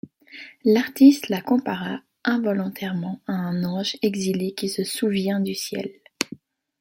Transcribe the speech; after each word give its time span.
L’artiste 0.65 1.29
la 1.29 1.41
compara 1.41 2.01
involontairement 2.25 3.21
à 3.27 3.33
un 3.33 3.63
ange 3.63 3.97
exilé 4.01 4.55
qui 4.55 4.67
se 4.67 4.83
souvient 4.83 5.39
du 5.39 5.53
ciel. 5.53 5.91